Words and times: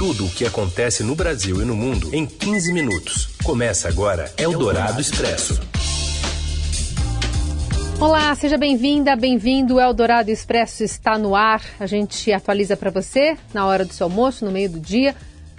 Tudo 0.00 0.24
o 0.24 0.30
que 0.30 0.46
acontece 0.46 1.04
no 1.04 1.14
Brasil 1.14 1.60
e 1.60 1.64
no 1.66 1.76
mundo 1.76 2.08
em 2.14 2.24
15 2.24 2.72
minutos. 2.72 3.28
Começa 3.44 3.86
agora 3.86 4.32
Eldorado 4.38 4.98
Expresso. 4.98 5.60
Olá, 8.00 8.34
seja 8.34 8.56
bem-vinda, 8.56 9.14
bem-vindo. 9.14 9.74
O 9.74 9.80
Eldorado 9.80 10.30
Expresso 10.30 10.82
está 10.82 11.18
no 11.18 11.36
ar. 11.36 11.62
A 11.78 11.84
gente 11.84 12.32
atualiza 12.32 12.78
para 12.78 12.90
você 12.90 13.36
na 13.52 13.66
hora 13.66 13.84
do 13.84 13.92
seu 13.92 14.06
almoço, 14.06 14.42
no 14.42 14.50
meio 14.50 14.70
do 14.70 14.80
dia, 14.80 15.14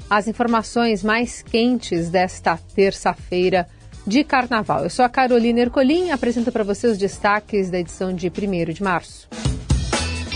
as 0.10 0.28
informações 0.28 1.04
mais 1.04 1.44
quentes 1.44 2.10
desta 2.10 2.58
terça-feira 2.74 3.70
de 4.08 4.24
carnaval. 4.24 4.84
Eu 4.84 4.90
sou 4.90 5.06
a 5.06 5.10
Carolina 5.10 5.60
Ercolim 5.60 6.10
apresento 6.10 6.52
para 6.52 6.64
você 6.64 6.88
os 6.88 6.98
destaques 6.98 7.70
da 7.70 7.78
edição 7.78 8.12
de 8.12 8.28
1 8.28 8.74
de 8.74 8.82
março. 8.82 9.30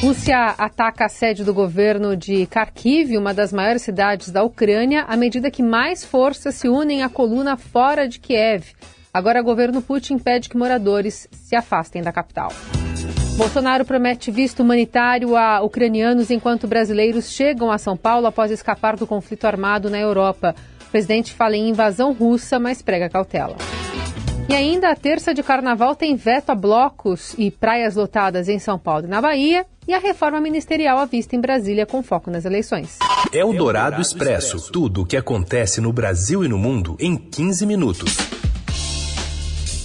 Rússia 0.05 0.53
ataca 0.59 1.05
a 1.05 1.09
sede 1.09 1.43
do 1.43 1.51
governo 1.51 2.15
de 2.15 2.45
Kharkiv, 2.45 3.17
uma 3.17 3.33
das 3.33 3.51
maiores 3.51 3.81
cidades 3.81 4.29
da 4.29 4.43
Ucrânia, 4.43 5.01
à 5.07 5.17
medida 5.17 5.49
que 5.49 5.63
mais 5.63 6.05
forças 6.05 6.53
se 6.53 6.69
unem 6.69 7.01
à 7.01 7.09
coluna 7.09 7.57
fora 7.57 8.07
de 8.07 8.19
Kiev. 8.19 8.75
Agora, 9.11 9.41
o 9.41 9.43
governo 9.43 9.81
Putin 9.81 10.19
pede 10.19 10.47
que 10.47 10.55
moradores 10.55 11.27
se 11.31 11.55
afastem 11.55 12.03
da 12.03 12.11
capital. 12.11 12.51
Bolsonaro 13.35 13.83
promete 13.83 14.29
visto 14.29 14.59
humanitário 14.59 15.35
a 15.35 15.63
ucranianos 15.63 16.29
enquanto 16.29 16.67
brasileiros 16.67 17.31
chegam 17.31 17.71
a 17.71 17.79
São 17.79 17.97
Paulo 17.97 18.27
após 18.27 18.51
escapar 18.51 18.95
do 18.95 19.07
conflito 19.07 19.45
armado 19.45 19.89
na 19.89 19.97
Europa. 19.97 20.53
O 20.87 20.91
presidente 20.91 21.33
fala 21.33 21.55
em 21.55 21.69
invasão 21.69 22.13
russa, 22.13 22.59
mas 22.59 22.79
prega 22.79 23.09
cautela. 23.09 23.55
E 24.47 24.53
ainda 24.53 24.91
a 24.91 24.95
terça 24.95 25.33
de 25.33 25.41
carnaval 25.41 25.95
tem 25.95 26.15
veto 26.15 26.51
a 26.51 26.55
blocos 26.55 27.33
e 27.39 27.49
praias 27.49 27.95
lotadas 27.95 28.47
em 28.47 28.59
São 28.59 28.77
Paulo 28.77 29.05
e 29.05 29.09
na 29.09 29.19
Bahia 29.19 29.65
e 29.87 29.93
a 29.93 29.99
reforma 29.99 30.41
ministerial 30.41 30.97
à 30.97 31.05
vista 31.05 31.35
em 31.35 31.41
Brasília 31.41 31.85
com 31.85 32.01
foco 32.01 32.31
nas 32.31 32.45
eleições. 32.45 32.97
É 33.31 33.43
o 33.43 33.53
Dourado 33.53 34.01
Expresso. 34.01 34.71
Tudo 34.71 35.01
o 35.01 35.05
que 35.05 35.17
acontece 35.17 35.81
no 35.81 35.91
Brasil 35.93 36.43
e 36.43 36.47
no 36.47 36.57
mundo 36.57 36.95
em 36.99 37.15
15 37.15 37.65
minutos. 37.65 38.17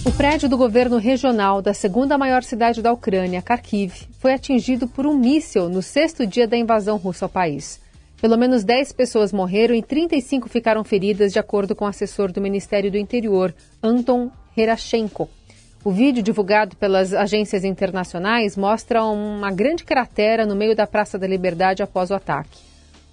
O 0.03 0.11
prédio 0.11 0.49
do 0.49 0.57
governo 0.57 0.97
regional 0.97 1.61
da 1.61 1.75
segunda 1.75 2.17
maior 2.17 2.43
cidade 2.43 2.81
da 2.81 2.91
Ucrânia, 2.91 3.39
Kharkiv, 3.41 4.07
foi 4.19 4.33
atingido 4.33 4.87
por 4.87 5.05
um 5.05 5.15
míssil 5.15 5.69
no 5.69 5.81
sexto 5.81 6.25
dia 6.25 6.47
da 6.47 6.57
invasão 6.57 6.97
russa 6.97 7.25
ao 7.25 7.29
país. 7.29 7.79
Pelo 8.19 8.37
menos 8.37 8.63
10 8.63 8.93
pessoas 8.93 9.31
morreram 9.31 9.75
e 9.75 9.81
35 9.81 10.49
ficaram 10.49 10.83
feridas, 10.83 11.31
de 11.33 11.39
acordo 11.39 11.75
com 11.75 11.85
o 11.85 11.87
assessor 11.87 12.31
do 12.31 12.41
Ministério 12.41 12.91
do 12.91 12.97
Interior, 12.97 13.53
Anton 13.81 14.31
Herashenko. 14.57 15.29
O 15.83 15.89
vídeo 15.89 16.21
divulgado 16.21 16.75
pelas 16.75 17.11
agências 17.11 17.63
internacionais 17.63 18.55
mostra 18.55 19.03
uma 19.03 19.51
grande 19.51 19.83
cratera 19.83 20.45
no 20.45 20.55
meio 20.55 20.75
da 20.75 20.85
Praça 20.85 21.17
da 21.17 21.25
Liberdade 21.25 21.81
após 21.81 22.11
o 22.11 22.13
ataque. 22.13 22.59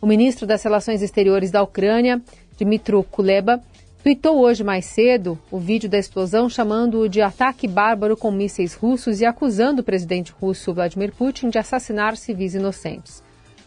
O 0.03 0.07
ministro 0.07 0.47
das 0.47 0.63
Relações 0.63 1.01
Exteriores 1.01 1.51
da 1.51 1.63
Ucrânia, 1.63 2.21
Dmitry 2.59 3.03
Kuleba, 3.11 3.59
tweetou 4.03 4.39
hoje 4.39 4.63
mais 4.63 4.85
cedo 4.85 5.39
o 5.51 5.59
vídeo 5.59 5.89
da 5.89 5.97
explosão 5.97 6.47
chamando-o 6.47 7.09
de 7.09 7.23
ataque 7.23 7.67
bárbaro 7.67 8.19
com 8.19 8.31
mísseis 8.31 8.75
russos 8.75 9.23
e 9.23 9.25
acusando 9.25 9.81
o 9.81 9.85
presidente 9.85 10.31
russo 10.39 10.75
Vladimir 10.75 11.13
Putin 11.13 11.49
de 11.49 11.57
assassinar 11.57 12.19
civis 12.19 12.55
inocentes. 12.55 13.23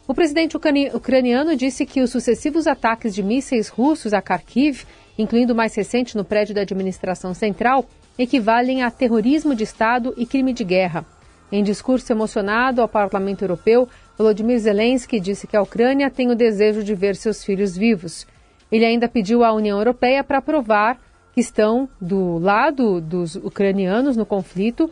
O 0.08 0.14
presidente 0.14 0.56
ucraniano 0.94 1.56
disse 1.56 1.88
que 1.88 2.02
os 2.02 2.12
sucessivos 2.12 2.68
ataques 2.68 3.16
de 3.16 3.24
mísseis 3.24 3.68
russos 3.68 4.14
a 4.14 4.20
Kharkiv, 4.20 4.84
incluindo 5.18 5.54
o 5.54 5.56
mais 5.56 5.74
recente 5.74 6.16
no 6.16 6.24
prédio 6.24 6.54
da 6.54 6.62
administração 6.62 7.34
central, 7.34 7.86
equivalem 8.18 8.84
a 8.84 8.92
terrorismo 8.92 9.56
de 9.56 9.64
Estado 9.64 10.14
e 10.18 10.26
crime 10.26 10.54
de 10.54 10.64
guerra. 10.64 11.06
Em 11.52 11.64
discurso 11.64 12.12
emocionado 12.14 12.82
ao 12.82 12.88
Parlamento 12.88 13.44
Europeu, 13.44 13.88
Volodymyr 14.18 14.60
Zelensky 14.60 15.20
disse 15.20 15.48
que 15.48 15.58
a 15.58 15.62
Ucrânia 15.62 16.10
tem 16.10 16.30
o 16.30 16.36
desejo 16.36 16.84
de 16.84 16.96
ver 16.96 17.16
seus 17.16 17.44
filhos 17.44 17.76
vivos. 17.76 18.26
Ele 18.72 18.86
ainda 18.86 19.10
pediu 19.10 19.44
à 19.44 19.52
União 19.52 19.78
Europeia 19.78 20.24
para 20.24 20.42
provar 20.42 20.98
que 21.34 21.42
estão 21.42 21.90
do 22.00 22.38
lado 22.38 23.02
dos 23.02 23.36
ucranianos 23.36 24.16
no 24.16 24.26
conflito. 24.26 24.90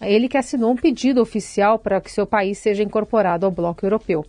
Ele 0.00 0.28
que 0.28 0.38
assinou 0.38 0.72
um 0.72 0.76
pedido 0.76 1.20
oficial 1.20 1.78
para 1.78 2.00
que 2.00 2.10
seu 2.10 2.26
país 2.26 2.58
seja 2.58 2.82
incorporado 2.82 3.46
ao 3.46 3.52
bloco 3.52 3.84
europeu. 3.84 4.24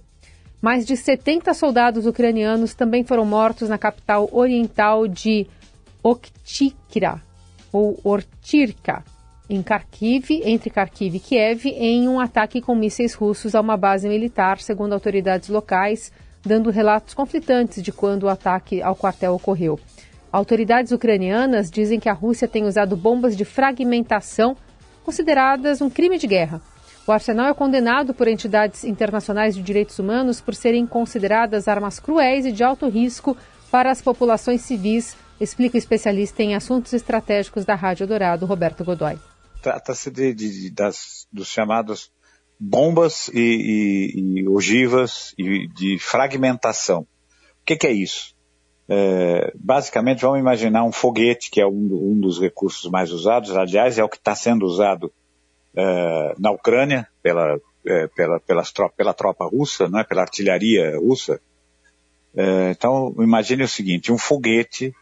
Mais 0.62 0.86
de 0.86 0.96
70 0.96 1.54
soldados 1.56 2.06
ucranianos 2.06 2.76
também 2.76 3.04
foram 3.04 3.26
mortos 3.26 3.70
na 3.70 3.80
capital 3.80 4.30
oriental 4.32 5.08
de 5.08 5.48
Oktikra, 6.04 7.22
ou 7.72 8.00
Ortirka, 8.04 9.04
em 9.50 9.62
Kharkiv, 9.62 10.30
entre 10.46 10.70
Kharkiv 10.70 11.16
e 11.16 11.20
Kiev, 11.20 11.66
em 11.66 12.08
um 12.08 12.20
ataque 12.20 12.62
com 12.62 12.74
mísseis 12.74 13.14
russos 13.14 13.54
a 13.54 13.60
uma 13.60 13.76
base 13.76 14.08
militar, 14.08 14.60
segundo 14.60 14.94
autoridades 14.94 15.50
locais, 15.50 16.12
dando 16.42 16.70
relatos 16.70 17.14
conflitantes 17.14 17.84
de 17.84 17.92
quando 17.92 18.24
o 18.24 18.30
ataque 18.30 18.82
ao 18.82 18.96
quartel 18.96 19.34
ocorreu. 19.34 19.80
Autoridades 20.32 20.94
ucranianas 20.94 21.70
dizem 21.70 22.00
que 22.00 22.08
a 22.08 22.14
Rússia 22.14 22.48
tem 22.48 22.64
usado 22.64 22.96
bombas 22.96 23.36
de 23.36 23.44
fragmentação, 23.44 24.56
consideradas 25.04 25.82
um 25.82 25.90
crime 25.90 26.18
de 26.18 26.28
guerra. 26.28 26.62
O 27.06 27.12
arsenal 27.12 27.48
é 27.48 27.54
condenado 27.54 28.14
por 28.14 28.28
entidades 28.28 28.86
internacionais 28.86 29.56
de 29.56 29.62
direitos 29.62 30.00
humanos 30.00 30.40
por 30.40 30.56
serem 30.56 30.86
consideradas 30.88 31.68
armas 31.68 32.00
cruéis 32.00 32.46
e 32.46 32.52
de 32.52 32.64
alto 32.64 32.88
risco 32.88 33.36
para 33.70 33.92
as 33.92 34.02
populações 34.02 34.62
civis 34.62 35.18
explica 35.42 35.76
o 35.76 35.80
especialista 35.80 36.44
em 36.44 36.56
assuntos 36.56 36.94
estratégicos 36.94 37.66
da 37.66 37.74
Rádio 37.74 38.06
Dourado, 38.06 38.46
Roberto 38.46 38.84
Godoy. 38.84 39.18
Trata-se 39.62 40.12
de, 40.12 40.34
de, 40.34 40.70
das, 40.70 41.28
dos 41.32 41.48
chamados 41.48 42.12
bombas 42.60 43.28
e, 43.34 43.40
e, 44.16 44.40
e 44.42 44.48
ogivas 44.48 45.34
e 45.38 45.68
de 45.68 45.98
fragmentação. 45.98 47.02
O 47.02 47.66
que, 47.66 47.76
que 47.76 47.88
é 47.88 47.92
isso? 47.92 48.36
É, 48.88 49.52
basicamente, 49.56 50.22
vamos 50.22 50.40
imaginar 50.40 50.84
um 50.84 50.92
foguete, 50.92 51.50
que 51.50 51.60
é 51.60 51.66
um, 51.66 51.90
um, 52.12 52.20
dos 52.20 52.40
recursos 52.40 52.90
mais 52.92 53.12
usados, 53.12 53.56
aliás, 53.56 53.98
é 53.98 54.04
o 54.04 54.10
que 54.10 54.18
está 54.18 54.36
sendo 54.36 54.66
usado 54.66 55.12
é, 55.76 56.36
na 56.38 56.52
Ucrânia 56.52 57.08
pela, 57.24 57.60
é, 57.88 58.08
pela, 58.08 58.40
pelas 58.40 58.72
tropa, 58.72 58.94
pela 58.96 59.14
tropa 59.14 59.46
russa, 59.46 59.88
não 59.88 60.00
é? 60.00 60.04
pela 60.04 60.22
artilharia 60.22 60.98
russa. 60.98 61.40
É, 62.36 62.72
então, 62.72 63.16
imagine 63.20 63.64
o 63.64 63.68
seguinte, 63.68 64.12
um 64.12 64.18
foguete 64.18 64.94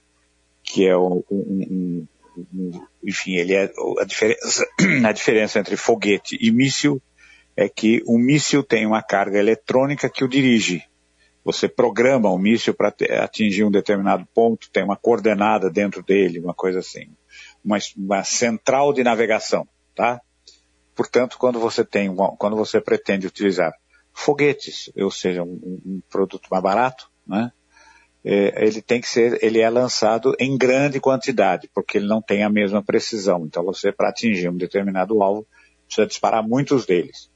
que 0.70 0.86
é 0.86 0.96
um, 0.96 1.24
um, 1.32 2.08
um, 2.38 2.72
enfim, 3.04 3.34
ele 3.34 3.56
é 3.56 3.74
a 4.00 4.06
diferença, 4.06 4.64
a 5.04 5.12
diferença 5.12 5.60
entre 5.60 5.76
foguete 5.76 6.38
e 6.40 6.52
míssil 6.52 7.02
é 7.58 7.68
que 7.68 8.04
o 8.06 8.20
míssil 8.20 8.64
tem 8.64 8.86
uma 8.86 9.02
carga 9.02 9.40
eletrônica 9.40 10.08
que 10.08 10.24
o 10.24 10.28
dirige. 10.28 10.84
Você 11.44 11.68
programa 11.68 12.30
o 12.30 12.38
míssil 12.38 12.76
para 12.76 12.94
atingir 13.24 13.64
um 13.64 13.72
determinado 13.72 14.28
ponto, 14.32 14.70
tem 14.70 14.84
uma 14.84 14.96
coordenada 14.96 15.72
dentro 15.72 16.04
dele, 16.04 16.40
uma 16.40 16.54
coisa 16.54 16.80
assim, 16.80 17.10
uma, 17.66 17.80
uma 17.98 18.24
central 18.24 18.94
de 18.94 19.04
navegação, 19.04 19.68
tá? 19.96 20.22
Portanto, 20.96 21.38
quando 21.40 21.60
você 21.60 21.84
tem, 21.84 22.16
quando 22.38 22.56
você 22.56 22.80
pretende 22.80 23.26
utilizar 23.26 23.74
foguetes, 24.14 24.92
ou 24.96 25.10
seja, 25.10 25.42
um, 25.42 25.82
um 25.84 26.02
produto 26.10 26.48
mais 26.52 26.62
barato, 26.62 27.10
né? 27.26 27.52
É, 28.24 28.66
ele 28.66 28.82
tem 28.82 29.00
que 29.00 29.08
ser, 29.08 29.44
ele 29.44 29.60
é 29.60 29.70
lançado 29.70 30.36
em 30.40 30.58
grande 30.58 31.00
quantidade, 31.00 31.70
porque 31.74 31.98
ele 31.98 32.08
não 32.08 32.22
tem 32.22 32.44
a 32.44 32.50
mesma 32.50 32.84
precisão. 32.84 33.46
Então 33.46 33.64
você, 33.64 33.92
para 33.92 34.10
atingir 34.10 34.50
um 34.50 34.58
determinado 34.58 35.22
alvo, 35.22 35.48
precisa 35.86 36.08
disparar 36.08 36.48
muitos 36.48 36.86
deles. 36.86 37.30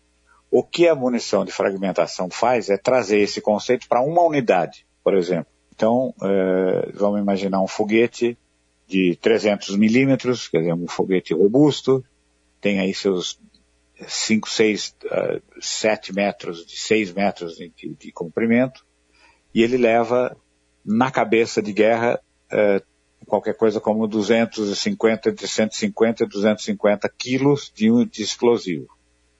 O 0.51 0.63
que 0.63 0.87
a 0.87 0.95
munição 0.95 1.43
de 1.43 1.51
fragmentação 1.51 2.29
faz 2.29 2.69
é 2.69 2.77
trazer 2.77 3.19
esse 3.19 3.41
conceito 3.41 3.87
para 3.87 4.01
uma 4.01 4.21
unidade, 4.21 4.85
por 5.03 5.15
exemplo. 5.15 5.47
Então, 5.73 6.13
é, 6.21 6.91
vamos 6.93 7.19
imaginar 7.19 7.61
um 7.61 7.67
foguete 7.67 8.37
de 8.87 9.17
300 9.21 9.75
milímetros, 9.75 10.47
quer 10.47 10.59
dizer, 10.59 10.73
um 10.73 10.87
foguete 10.87 11.33
robusto, 11.33 12.05
tem 12.61 12.79
aí 12.79 12.93
seus 12.93 13.39
5, 14.07 14.47
6, 14.47 14.95
7 15.59 16.13
metros, 16.13 16.65
de 16.65 16.77
6 16.77 17.13
metros 17.13 17.55
de, 17.55 17.69
de, 17.69 17.95
de 17.95 18.11
comprimento, 18.11 18.85
e 19.53 19.63
ele 19.63 19.77
leva 19.77 20.37
na 20.85 21.11
cabeça 21.11 21.61
de 21.61 21.71
guerra 21.71 22.19
é, 22.51 22.81
qualquer 23.25 23.55
coisa 23.55 23.79
como 23.79 24.07
250, 24.07 25.29
entre 25.29 25.47
150 25.47 26.23
e 26.23 26.27
250 26.27 27.09
quilos 27.17 27.71
de, 27.73 27.89
de 28.05 28.21
explosivo. 28.21 28.87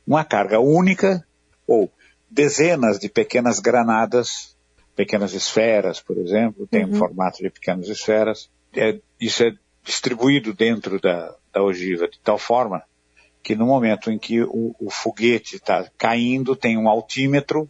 Uma 0.06 0.24
carga 0.24 0.60
única 0.60 1.26
ou 1.68 1.92
dezenas 2.30 3.00
de 3.00 3.10
pequenas 3.10 3.60
granadas, 3.60 4.58
pequenas 4.96 5.34
esferas, 5.34 6.02
por 6.02 6.18
exemplo, 6.18 6.68
tem 6.68 6.86
uhum. 6.86 6.92
um 6.92 6.96
formato 6.96 7.42
de 7.42 7.50
pequenas 7.50 7.88
esferas. 7.88 8.50
É, 8.76 9.00
isso 9.20 9.44
é 9.44 9.54
distribuído 9.84 10.54
dentro 10.54 11.00
da, 11.00 11.36
da 11.52 11.62
ogiva 11.62 12.08
de 12.08 12.20
tal 12.20 12.38
forma 12.38 12.84
que 13.44 13.56
no 13.56 13.66
momento 13.66 14.10
em 14.10 14.18
que 14.18 14.42
o, 14.42 14.74
o 14.80 14.90
foguete 14.90 15.58
está 15.58 15.86
caindo, 15.98 16.56
tem 16.56 16.78
um 16.78 16.88
altímetro 16.88 17.70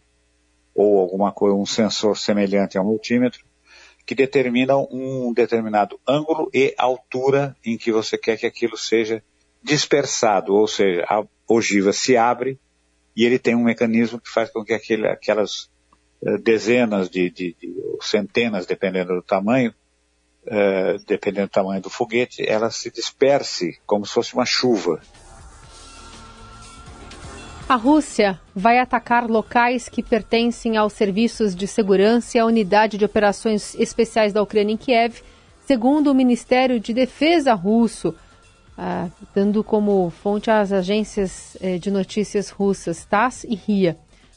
ou 0.72 1.00
alguma 1.00 1.32
coisa, 1.32 1.56
um 1.56 1.66
sensor 1.66 2.16
semelhante 2.16 2.78
a 2.78 2.82
um 2.82 2.88
altímetro, 2.88 3.43
que 4.06 4.14
determinam 4.14 4.86
um 4.90 5.32
determinado 5.32 5.98
ângulo 6.06 6.50
e 6.52 6.74
altura 6.76 7.56
em 7.64 7.76
que 7.76 7.90
você 7.90 8.18
quer 8.18 8.36
que 8.36 8.46
aquilo 8.46 8.76
seja 8.76 9.22
dispersado, 9.62 10.54
ou 10.54 10.68
seja, 10.68 11.04
a 11.08 11.24
ogiva 11.48 11.92
se 11.92 12.16
abre 12.16 12.58
e 13.16 13.24
ele 13.24 13.38
tem 13.38 13.54
um 13.54 13.64
mecanismo 13.64 14.20
que 14.20 14.30
faz 14.30 14.50
com 14.50 14.64
que 14.64 14.74
aquele, 14.74 15.08
aquelas 15.08 15.70
eh, 16.22 16.38
dezenas 16.38 17.08
de, 17.08 17.30
de, 17.30 17.56
de, 17.60 17.74
centenas, 18.02 18.66
dependendo 18.66 19.14
do 19.14 19.22
tamanho, 19.22 19.72
eh, 20.46 20.96
dependendo 21.06 21.46
do 21.46 21.52
tamanho 21.52 21.80
do 21.80 21.88
foguete, 21.88 22.46
ela 22.46 22.70
se 22.70 22.90
disperse 22.90 23.78
como 23.86 24.04
se 24.04 24.12
fosse 24.12 24.34
uma 24.34 24.44
chuva. 24.44 25.00
A 27.66 27.76
Rússia 27.76 28.38
vai 28.54 28.78
atacar 28.78 29.26
locais 29.26 29.88
que 29.88 30.02
pertencem 30.02 30.76
aos 30.76 30.92
serviços 30.92 31.56
de 31.56 31.66
segurança 31.66 32.36
e 32.36 32.40
à 32.40 32.44
unidade 32.44 32.98
de 32.98 33.06
operações 33.06 33.74
especiais 33.76 34.34
da 34.34 34.42
Ucrânia 34.42 34.74
em 34.74 34.76
Kiev, 34.76 35.22
segundo 35.66 36.10
o 36.10 36.14
Ministério 36.14 36.78
de 36.78 36.92
Defesa 36.92 37.54
russo, 37.54 38.14
ah, 38.76 39.08
dando 39.34 39.64
como 39.64 40.10
fonte 40.10 40.50
as 40.50 40.72
agências 40.72 41.56
eh, 41.58 41.78
de 41.78 41.90
notícias 41.90 42.50
russas 42.50 43.06
TASS 43.06 43.44
e 43.44 43.54
RIA. 43.54 43.96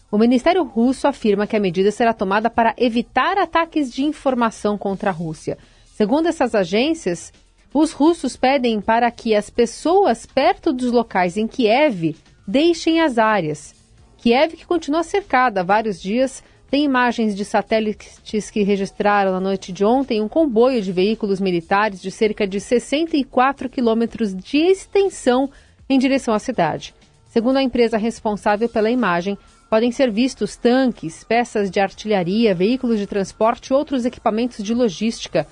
O 0.10 0.18
Ministério 0.18 0.64
russo 0.64 1.06
afirma 1.06 1.46
que 1.46 1.56
a 1.56 1.60
medida 1.60 1.92
será 1.92 2.14
tomada 2.14 2.50
para 2.50 2.74
evitar 2.78 3.38
ataques 3.38 3.92
de 3.92 4.06
informação 4.06 4.78
contra 4.78 5.10
a 5.10 5.14
Rússia. 5.14 5.58
Segundo 5.94 6.28
essas 6.28 6.56
agências, 6.56 7.34
os 7.74 7.92
russos 7.92 8.38
pedem 8.38 8.80
para 8.80 9.12
que 9.12 9.36
as 9.36 9.50
pessoas 9.50 10.26
perto 10.26 10.72
dos 10.72 10.94
locais 10.94 11.36
em 11.36 11.46
Kiev 11.46 12.16
deixem 12.48 13.02
as 13.02 13.18
áreas. 13.18 13.76
Kiev, 14.18 14.56
que 14.56 14.66
continua 14.66 15.04
cercada 15.04 15.62
há 15.62 15.64
vários 15.64 16.02
dias, 16.02 16.42
tem 16.70 16.84
imagens 16.84 17.36
de 17.36 17.46
satélites 17.46 18.50
que 18.50 18.64
registraram 18.64 19.32
na 19.32 19.40
noite 19.40 19.72
de 19.72 19.86
ontem 19.86 20.22
um 20.22 20.28
comboio 20.28 20.82
de 20.82 20.92
veículos 20.92 21.40
militares 21.40 22.02
de 22.02 22.10
cerca 22.10 22.48
de 22.48 22.60
64 22.60 23.70
quilômetros 23.70 24.34
de 24.36 24.58
extensão 24.58 25.50
em 25.90 26.00
direção 26.00 26.34
à 26.34 26.40
cidade. 26.40 26.94
Segundo 27.30 27.58
a 27.58 27.64
empresa 27.64 27.98
responsável 27.98 28.68
pela 28.68 28.90
imagem, 28.90 29.38
podem 29.70 29.92
ser 29.92 30.12
vistos 30.12 30.56
tanques, 30.56 31.24
peças 31.24 31.70
de 31.70 31.80
artilharia, 31.80 32.56
veículos 32.56 32.98
de 32.98 33.08
transporte 33.08 33.68
e 33.68 33.74
outros 33.74 34.06
equipamentos 34.06 34.64
de 34.64 34.74
logística. 34.74 35.48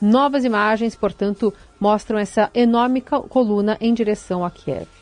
Novas 0.00 0.44
imagens, 0.44 0.94
portanto, 0.94 1.52
mostram 1.78 2.18
essa 2.18 2.50
enorme 2.54 3.00
coluna 3.00 3.76
em 3.80 3.92
direção 3.94 4.44
a 4.44 4.50
Kiev. 4.50 4.97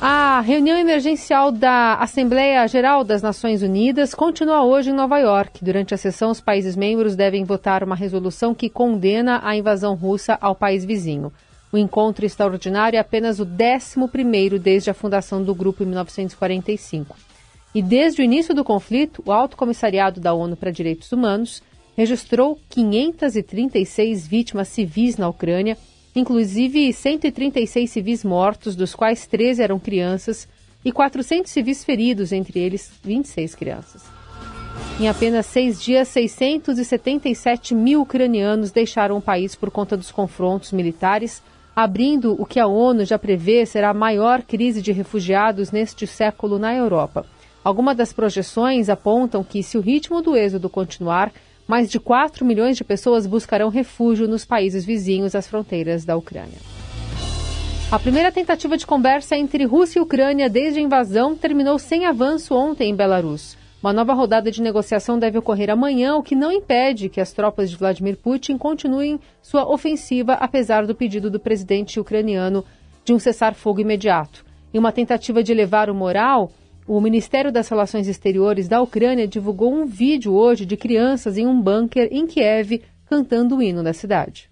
A 0.00 0.40
reunião 0.40 0.78
emergencial 0.78 1.50
da 1.50 1.94
Assembleia 1.94 2.64
Geral 2.68 3.02
das 3.02 3.20
Nações 3.20 3.62
Unidas 3.62 4.14
continua 4.14 4.62
hoje 4.62 4.90
em 4.90 4.92
Nova 4.92 5.18
York. 5.18 5.64
Durante 5.64 5.92
a 5.92 5.96
sessão, 5.96 6.30
os 6.30 6.40
países 6.40 6.76
membros 6.76 7.16
devem 7.16 7.42
votar 7.42 7.82
uma 7.82 7.96
resolução 7.96 8.54
que 8.54 8.70
condena 8.70 9.40
a 9.42 9.56
invasão 9.56 9.96
russa 9.96 10.38
ao 10.40 10.54
país 10.54 10.84
vizinho. 10.84 11.32
O 11.72 11.76
encontro 11.76 12.24
extraordinário 12.24 12.96
é 12.96 13.00
apenas 13.00 13.40
o 13.40 13.42
11 13.44 14.58
desde 14.60 14.88
a 14.88 14.94
fundação 14.94 15.42
do 15.42 15.52
grupo 15.52 15.82
em 15.82 15.86
1945. 15.86 17.16
E 17.74 17.82
desde 17.82 18.22
o 18.22 18.24
início 18.24 18.54
do 18.54 18.62
conflito, 18.62 19.20
o 19.26 19.32
Alto 19.32 19.56
Comissariado 19.56 20.20
da 20.20 20.32
ONU 20.32 20.56
para 20.56 20.70
Direitos 20.70 21.10
Humanos 21.10 21.60
registrou 21.96 22.56
536 22.68 24.28
vítimas 24.28 24.68
civis 24.68 25.16
na 25.16 25.28
Ucrânia 25.28 25.76
inclusive 26.18 26.92
136 26.92 27.90
civis 27.90 28.24
mortos, 28.24 28.76
dos 28.76 28.94
quais 28.94 29.26
13 29.26 29.62
eram 29.62 29.78
crianças, 29.78 30.48
e 30.84 30.92
400 30.92 31.50
civis 31.50 31.84
feridos, 31.84 32.32
entre 32.32 32.58
eles 32.58 32.92
26 33.02 33.54
crianças. 33.54 34.02
Em 35.00 35.08
apenas 35.08 35.46
seis 35.46 35.80
dias, 35.80 36.08
677 36.08 37.74
mil 37.74 38.02
ucranianos 38.02 38.70
deixaram 38.70 39.16
o 39.16 39.22
país 39.22 39.54
por 39.54 39.70
conta 39.70 39.96
dos 39.96 40.10
confrontos 40.10 40.72
militares, 40.72 41.42
abrindo 41.74 42.34
o 42.40 42.44
que 42.44 42.58
a 42.58 42.66
ONU 42.66 43.04
já 43.04 43.18
prevê 43.18 43.64
será 43.64 43.90
a 43.90 43.94
maior 43.94 44.42
crise 44.42 44.82
de 44.82 44.90
refugiados 44.90 45.70
neste 45.70 46.06
século 46.06 46.58
na 46.58 46.74
Europa. 46.74 47.24
Algumas 47.62 47.96
das 47.96 48.12
projeções 48.12 48.88
apontam 48.88 49.44
que, 49.44 49.62
se 49.62 49.78
o 49.78 49.80
ritmo 49.80 50.20
do 50.22 50.36
êxodo 50.36 50.68
continuar, 50.68 51.32
mais 51.68 51.90
de 51.90 52.00
4 52.00 52.46
milhões 52.46 52.78
de 52.78 52.82
pessoas 52.82 53.26
buscarão 53.26 53.68
refúgio 53.68 54.26
nos 54.26 54.46
países 54.46 54.86
vizinhos 54.86 55.34
às 55.34 55.46
fronteiras 55.46 56.02
da 56.02 56.16
Ucrânia. 56.16 56.58
A 57.92 57.98
primeira 57.98 58.32
tentativa 58.32 58.76
de 58.76 58.86
conversa 58.86 59.36
entre 59.36 59.64
Rússia 59.64 59.98
e 59.98 60.02
Ucrânia 60.02 60.48
desde 60.48 60.80
a 60.80 60.82
invasão 60.82 61.36
terminou 61.36 61.78
sem 61.78 62.06
avanço 62.06 62.54
ontem 62.54 62.90
em 62.90 62.96
Belarus. 62.96 63.56
Uma 63.82 63.92
nova 63.92 64.12
rodada 64.12 64.50
de 64.50 64.62
negociação 64.62 65.18
deve 65.18 65.38
ocorrer 65.38 65.70
amanhã, 65.70 66.16
o 66.16 66.22
que 66.22 66.34
não 66.34 66.50
impede 66.50 67.08
que 67.08 67.20
as 67.20 67.32
tropas 67.32 67.70
de 67.70 67.76
Vladimir 67.76 68.16
Putin 68.16 68.58
continuem 68.58 69.20
sua 69.40 69.70
ofensiva, 69.70 70.34
apesar 70.34 70.86
do 70.86 70.94
pedido 70.94 71.30
do 71.30 71.38
presidente 71.38 72.00
ucraniano 72.00 72.64
de 73.04 73.12
um 73.12 73.18
cessar-fogo 73.18 73.80
imediato. 73.80 74.44
Em 74.74 74.78
uma 74.78 74.90
tentativa 74.90 75.42
de 75.42 75.52
elevar 75.52 75.88
o 75.88 75.94
moral, 75.94 76.50
o 76.87 76.99
Ministério 76.99 77.51
das 77.51 77.69
Relações 77.69 78.07
Exteriores 78.07 78.67
da 78.67 78.81
Ucrânia 78.81 79.27
divulgou 79.27 79.73
um 79.73 79.85
vídeo 79.85 80.33
hoje 80.33 80.65
de 80.65 80.75
crianças 80.75 81.37
em 81.37 81.47
um 81.47 81.61
bunker 81.61 82.09
em 82.11 82.27
Kiev 82.27 82.81
cantando 83.05 83.57
o 83.57 83.63
hino 83.63 83.83
da 83.83 83.93
cidade. 83.93 84.49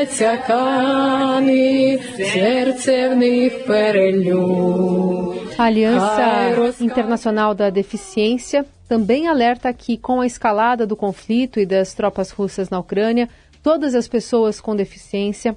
Дивляться 0.00 0.36
кани, 0.46 1.98
серце 2.16 3.08
в 3.10 3.16
них 3.16 3.64
перелюб. 3.66 5.43
A 5.57 5.63
Aliança 5.63 6.83
Internacional 6.83 7.55
da 7.55 7.69
Deficiência 7.69 8.65
também 8.89 9.27
alerta 9.27 9.71
que, 9.71 9.97
com 9.97 10.19
a 10.19 10.25
escalada 10.25 10.85
do 10.85 10.97
conflito 10.97 11.59
e 11.59 11.65
das 11.65 11.93
tropas 11.93 12.29
russas 12.29 12.69
na 12.69 12.77
Ucrânia, 12.77 13.29
todas 13.63 13.95
as 13.95 14.07
pessoas 14.07 14.59
com 14.59 14.75
deficiência 14.75 15.55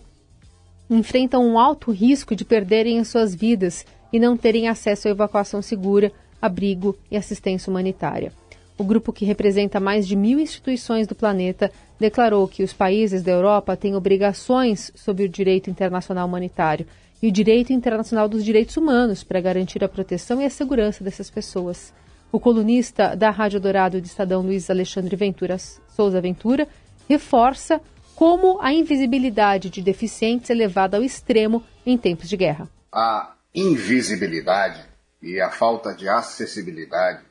enfrentam 0.89 1.45
um 1.45 1.59
alto 1.59 1.91
risco 1.91 2.37
de 2.37 2.45
perderem 2.45 3.01
as 3.01 3.09
suas 3.09 3.35
vidas 3.35 3.85
e 4.13 4.21
não 4.21 4.37
terem 4.37 4.69
acesso 4.69 5.09
à 5.09 5.11
evacuação 5.11 5.61
segura, 5.61 6.13
abrigo 6.41 6.97
e 7.11 7.17
assistência 7.17 7.69
humanitária. 7.69 8.33
O 8.79 8.85
grupo, 8.85 9.13
que 9.13 9.25
representa 9.25 9.81
mais 9.81 10.07
de 10.07 10.15
mil 10.15 10.39
instituições 10.39 11.09
do 11.09 11.15
planeta, 11.17 11.73
declarou 11.99 12.47
que 12.47 12.63
os 12.63 12.73
países 12.73 13.25
da 13.25 13.33
Europa 13.33 13.77
têm 13.77 13.97
obrigações 13.97 14.93
sobre 14.95 15.25
o 15.25 15.29
direito 15.29 15.69
internacional 15.69 16.29
humanitário 16.29 16.87
e 17.23 17.29
o 17.29 17.33
direito 17.33 17.73
internacional 17.73 18.29
dos 18.29 18.45
direitos 18.45 18.77
humanos 18.77 19.25
para 19.25 19.41
garantir 19.41 19.83
a 19.83 19.89
proteção 19.89 20.41
e 20.41 20.45
a 20.45 20.51
segurança 20.51 21.03
dessas 21.03 21.31
pessoas. 21.31 21.93
O 22.31 22.39
colunista 22.39 23.17
da 23.17 23.31
Rádio 23.31 23.61
Dourado 23.61 24.01
de 24.01 24.07
Estadão, 24.07 24.43
Luiz 24.43 24.69
Alexandre 24.71 25.17
Ventura 25.17 25.57
Souza 25.59 26.21
Ventura, 26.21 26.69
reforça 27.09 27.81
como 28.15 28.61
a 28.61 28.73
invisibilidade 28.73 29.71
de 29.71 29.81
deficientes 29.81 30.51
é 30.51 30.55
levada 30.55 30.97
ao 30.97 31.03
extremo 31.03 31.63
em 31.87 31.97
tempos 31.97 32.29
de 32.29 32.37
guerra. 32.37 32.69
A 32.93 33.35
invisibilidade 33.55 34.85
e 35.23 35.41
a 35.41 35.51
falta 35.51 35.95
de 35.95 36.09
acessibilidade 36.09 37.23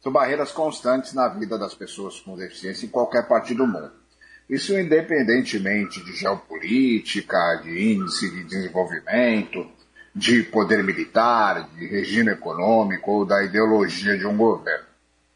são 0.00 0.12
barreiras 0.12 0.50
constantes 0.50 1.14
na 1.14 1.28
vida 1.28 1.56
das 1.56 1.74
pessoas 1.74 2.20
com 2.20 2.36
deficiência 2.36 2.86
em 2.86 2.88
qualquer 2.88 3.26
parte 3.28 3.54
do 3.54 3.66
mundo. 3.66 4.01
Isso 4.52 4.78
independentemente 4.78 6.04
de 6.04 6.12
geopolítica, 6.12 7.58
de 7.64 7.94
índice 7.94 8.30
de 8.30 8.44
desenvolvimento, 8.44 9.66
de 10.14 10.42
poder 10.42 10.84
militar, 10.84 11.70
de 11.70 11.86
regime 11.86 12.32
econômico 12.32 13.12
ou 13.12 13.24
da 13.24 13.42
ideologia 13.42 14.14
de 14.18 14.26
um 14.26 14.36
governo. 14.36 14.84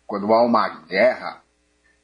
Quando 0.06 0.30
há 0.34 0.44
uma 0.44 0.68
guerra, 0.68 1.42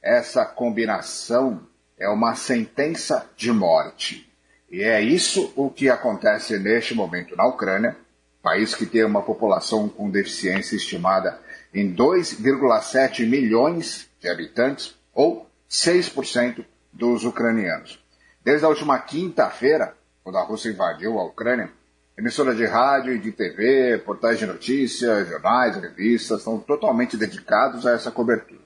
essa 0.01 0.43
combinação 0.43 1.61
é 1.99 2.09
uma 2.09 2.33
sentença 2.33 3.29
de 3.37 3.51
morte. 3.51 4.27
E 4.71 4.81
é 4.81 4.99
isso 4.99 5.53
o 5.55 5.69
que 5.69 5.91
acontece 5.91 6.57
neste 6.57 6.95
momento 6.95 7.35
na 7.35 7.45
Ucrânia, 7.45 7.95
país 8.41 8.73
que 8.73 8.87
tem 8.87 9.03
uma 9.03 9.21
população 9.21 9.87
com 9.87 10.09
deficiência 10.09 10.75
estimada 10.75 11.39
em 11.71 11.93
2,7 11.93 13.23
milhões 13.27 14.09
de 14.19 14.27
habitantes, 14.27 14.95
ou 15.13 15.47
6% 15.69 16.65
dos 16.93 17.25
ucranianos. 17.25 17.99
Desde 18.43 18.65
a 18.65 18.69
última 18.69 18.99
quinta-feira, 18.99 19.95
quando 20.23 20.37
a 20.37 20.43
Rússia 20.43 20.69
invadiu 20.69 21.19
a 21.19 21.25
Ucrânia, 21.25 21.69
emissoras 22.17 22.55
de 22.55 22.65
rádio 22.65 23.13
e 23.13 23.19
de 23.19 23.31
TV, 23.31 23.97
portais 24.05 24.37
de 24.37 24.45
notícias, 24.45 25.27
jornais, 25.27 25.75
revistas 25.75 26.39
estão 26.39 26.59
totalmente 26.59 27.17
dedicados 27.17 27.87
a 27.87 27.91
essa 27.91 28.11
cobertura. 28.11 28.61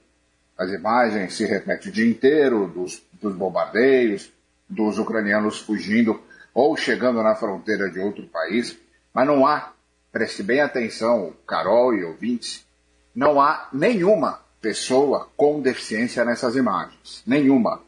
As 0.56 0.70
imagens 0.70 1.34
se 1.34 1.46
repetem 1.46 1.90
o 1.90 1.92
dia 1.92 2.08
inteiro 2.08 2.66
dos, 2.66 3.02
dos 3.12 3.34
bombardeios, 3.34 4.32
dos 4.68 4.98
ucranianos 4.98 5.60
fugindo 5.60 6.20
ou 6.52 6.76
chegando 6.76 7.22
na 7.22 7.34
fronteira 7.34 7.88
de 7.88 7.98
outro 7.98 8.26
país, 8.26 8.76
mas 9.14 9.26
não 9.26 9.46
há, 9.46 9.72
preste 10.12 10.42
bem 10.42 10.60
atenção, 10.60 11.32
Carol 11.46 11.94
e 11.94 12.04
ouvintes, 12.04 12.66
não 13.14 13.40
há 13.40 13.68
nenhuma 13.72 14.40
pessoa 14.60 15.28
com 15.36 15.60
deficiência 15.60 16.24
nessas 16.24 16.56
imagens. 16.56 17.22
Nenhuma. 17.26 17.80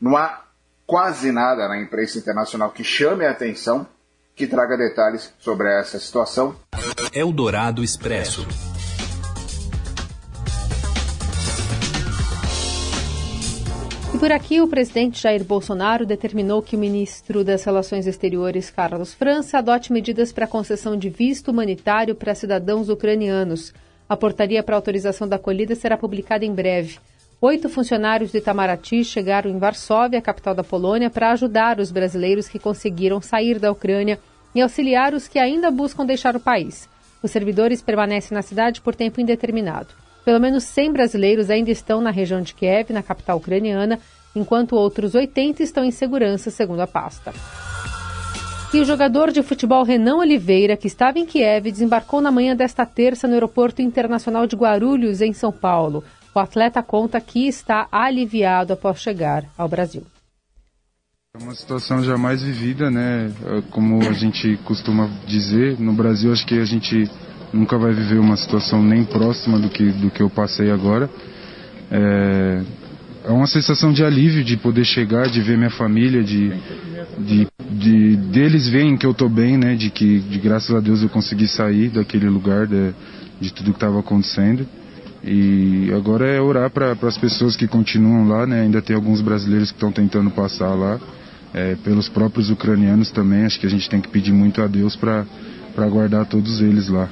Não 0.00 0.14
há 0.14 0.42
quase 0.86 1.32
nada 1.32 1.66
na 1.68 1.80
imprensa 1.80 2.18
internacional 2.18 2.70
que 2.70 2.84
chame 2.84 3.24
a 3.24 3.30
atenção, 3.30 3.86
que 4.34 4.46
traga 4.46 4.76
detalhes 4.76 5.32
sobre 5.38 5.72
essa 5.72 5.98
situação. 5.98 6.54
Eldorado 7.14 7.82
Expresso. 7.82 8.46
E 14.14 14.18
por 14.18 14.30
aqui, 14.30 14.60
o 14.60 14.68
presidente 14.68 15.22
Jair 15.22 15.42
Bolsonaro 15.42 16.04
determinou 16.04 16.62
que 16.62 16.76
o 16.76 16.78
ministro 16.78 17.42
das 17.42 17.64
Relações 17.64 18.06
Exteriores, 18.06 18.70
Carlos 18.70 19.14
França, 19.14 19.58
adote 19.58 19.92
medidas 19.92 20.30
para 20.30 20.46
concessão 20.46 20.96
de 20.96 21.08
visto 21.08 21.50
humanitário 21.50 22.14
para 22.14 22.34
cidadãos 22.34 22.90
ucranianos. 22.90 23.72
A 24.06 24.16
portaria 24.16 24.62
para 24.62 24.76
autorização 24.76 25.26
da 25.26 25.36
acolhida 25.36 25.74
será 25.74 25.96
publicada 25.96 26.44
em 26.44 26.54
breve. 26.54 26.98
Oito 27.46 27.68
funcionários 27.68 28.32
do 28.32 28.38
Itamaraty 28.38 29.04
chegaram 29.04 29.48
em 29.48 29.56
Varsóvia, 29.56 30.20
capital 30.20 30.52
da 30.52 30.64
Polônia, 30.64 31.08
para 31.08 31.30
ajudar 31.30 31.78
os 31.78 31.92
brasileiros 31.92 32.48
que 32.48 32.58
conseguiram 32.58 33.20
sair 33.20 33.60
da 33.60 33.70
Ucrânia 33.70 34.18
e 34.52 34.60
auxiliar 34.60 35.14
os 35.14 35.28
que 35.28 35.38
ainda 35.38 35.70
buscam 35.70 36.04
deixar 36.04 36.34
o 36.34 36.40
país. 36.40 36.88
Os 37.22 37.30
servidores 37.30 37.80
permanecem 37.80 38.34
na 38.34 38.42
cidade 38.42 38.80
por 38.80 38.96
tempo 38.96 39.20
indeterminado. 39.20 39.90
Pelo 40.24 40.40
menos 40.40 40.64
100 40.64 40.92
brasileiros 40.92 41.48
ainda 41.48 41.70
estão 41.70 42.00
na 42.00 42.10
região 42.10 42.42
de 42.42 42.52
Kiev, 42.52 42.92
na 42.92 43.00
capital 43.00 43.36
ucraniana, 43.36 44.00
enquanto 44.34 44.74
outros 44.74 45.14
80 45.14 45.62
estão 45.62 45.84
em 45.84 45.92
segurança, 45.92 46.50
segundo 46.50 46.80
a 46.80 46.86
pasta. 46.88 47.32
E 48.74 48.80
o 48.80 48.84
jogador 48.84 49.30
de 49.30 49.44
futebol 49.44 49.84
Renan 49.84 50.16
Oliveira, 50.16 50.76
que 50.76 50.88
estava 50.88 51.20
em 51.20 51.24
Kiev, 51.24 51.70
desembarcou 51.70 52.20
na 52.20 52.32
manhã 52.32 52.56
desta 52.56 52.84
terça 52.84 53.28
no 53.28 53.34
Aeroporto 53.34 53.80
Internacional 53.80 54.48
de 54.48 54.56
Guarulhos, 54.56 55.22
em 55.22 55.32
São 55.32 55.52
Paulo. 55.52 56.02
O 56.36 56.38
atleta 56.38 56.82
conta 56.82 57.18
que 57.18 57.48
está 57.48 57.88
aliviado 57.90 58.74
após 58.74 59.00
chegar 59.00 59.44
ao 59.56 59.66
Brasil. 59.66 60.02
É 61.34 61.42
uma 61.42 61.54
situação 61.54 62.04
jamais 62.04 62.42
vivida, 62.42 62.90
né? 62.90 63.32
Como 63.70 64.06
a 64.06 64.12
gente 64.12 64.58
costuma 64.62 65.08
dizer, 65.26 65.80
no 65.80 65.94
Brasil 65.94 66.30
acho 66.30 66.46
que 66.46 66.58
a 66.60 66.64
gente 66.66 67.10
nunca 67.54 67.78
vai 67.78 67.94
viver 67.94 68.18
uma 68.18 68.36
situação 68.36 68.82
nem 68.82 69.02
próxima 69.02 69.58
do 69.58 69.70
que, 69.70 69.90
do 69.92 70.10
que 70.10 70.22
eu 70.22 70.28
passei 70.28 70.70
agora. 70.70 71.08
É, 71.90 72.62
é 73.24 73.30
uma 73.30 73.46
sensação 73.46 73.90
de 73.90 74.04
alívio 74.04 74.44
de 74.44 74.58
poder 74.58 74.84
chegar, 74.84 75.30
de 75.30 75.40
ver 75.40 75.56
minha 75.56 75.70
família, 75.70 76.22
de, 76.22 76.52
de, 77.18 77.46
de 77.70 78.16
deles 78.30 78.68
verem 78.68 78.98
que 78.98 79.06
eu 79.06 79.12
estou 79.12 79.30
bem, 79.30 79.56
né? 79.56 79.74
De 79.74 79.88
que, 79.88 80.18
de 80.18 80.38
graças 80.38 80.76
a 80.76 80.80
Deus 80.80 81.02
eu 81.02 81.08
consegui 81.08 81.48
sair 81.48 81.88
daquele 81.88 82.28
lugar, 82.28 82.66
de, 82.66 82.92
de 83.40 83.54
tudo 83.54 83.70
que 83.70 83.78
estava 83.78 84.00
acontecendo. 84.00 84.68
E 85.22 85.90
agora 85.94 86.26
é 86.26 86.40
orar 86.40 86.70
para 86.70 86.92
as 86.92 87.18
pessoas 87.18 87.56
que 87.56 87.66
continuam 87.66 88.28
lá, 88.28 88.46
né? 88.46 88.62
Ainda 88.62 88.80
tem 88.80 88.94
alguns 88.94 89.20
brasileiros 89.20 89.70
que 89.70 89.76
estão 89.76 89.90
tentando 89.90 90.30
passar 90.30 90.74
lá, 90.74 91.00
é, 91.52 91.74
pelos 91.76 92.08
próprios 92.08 92.50
ucranianos 92.50 93.10
também. 93.10 93.44
Acho 93.44 93.58
que 93.58 93.66
a 93.66 93.70
gente 93.70 93.88
tem 93.88 94.00
que 94.00 94.08
pedir 94.08 94.32
muito 94.32 94.62
a 94.62 94.66
Deus 94.66 94.94
para 94.96 95.24
guardar 95.88 96.26
todos 96.26 96.60
eles 96.60 96.88
lá. 96.88 97.08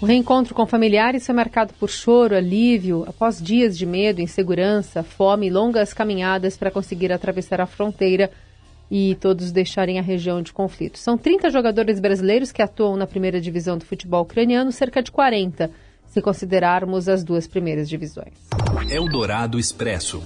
O 0.00 0.06
reencontro 0.06 0.54
com 0.54 0.64
familiares 0.64 1.26
foi 1.26 1.34
marcado 1.34 1.74
por 1.74 1.90
choro, 1.90 2.36
alívio, 2.36 3.04
após 3.08 3.42
dias 3.42 3.76
de 3.76 3.84
medo, 3.84 4.20
insegurança, 4.20 5.02
fome 5.02 5.48
e 5.48 5.50
longas 5.50 5.92
caminhadas 5.92 6.56
para 6.56 6.70
conseguir 6.70 7.12
atravessar 7.12 7.60
a 7.60 7.66
fronteira 7.66 8.30
e 8.88 9.16
todos 9.16 9.50
deixarem 9.50 9.98
a 9.98 10.02
região 10.02 10.40
de 10.40 10.52
conflito. 10.52 10.98
São 10.98 11.18
30 11.18 11.50
jogadores 11.50 11.98
brasileiros 11.98 12.52
que 12.52 12.62
atuam 12.62 12.96
na 12.96 13.08
primeira 13.08 13.40
divisão 13.40 13.76
do 13.76 13.84
futebol 13.84 14.22
ucraniano, 14.22 14.70
cerca 14.70 15.02
de 15.02 15.10
40, 15.10 15.68
se 16.08 16.22
considerarmos 16.22 17.08
as 17.08 17.22
duas 17.22 17.46
primeiras 17.46 17.88
divisões. 17.88 18.34
Eldorado 18.90 19.58
Expresso. 19.58 20.22